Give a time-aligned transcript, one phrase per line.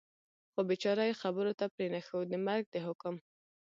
[0.51, 3.15] خو بېچاره یې خبرو ته پرېنښود، د مرګ د حکم.